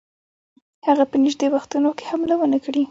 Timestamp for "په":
1.11-1.15